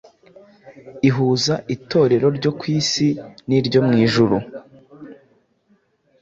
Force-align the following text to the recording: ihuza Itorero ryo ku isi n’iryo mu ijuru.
ihuza 1.07 1.53
Itorero 1.75 2.27
ryo 2.37 2.51
ku 2.59 2.63
isi 2.79 3.07
n’iryo 3.47 3.79
mu 3.87 3.93
ijuru. 4.05 4.35